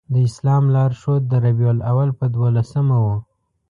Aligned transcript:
د 0.13 0.15
اسلام 0.27 0.63
لار 0.75 0.91
ښود 1.01 1.23
د 1.31 1.33
ربیع 1.45 1.69
الاول 1.75 2.09
په 2.19 2.25
دولسمه 2.35 2.97
و. 3.03 3.07